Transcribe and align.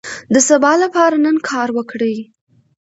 د 0.33 0.35
سبا 0.49 0.71
لپاره 0.83 1.15
نن 1.25 1.35
کار 1.49 1.69
وکړئ. 1.77 2.15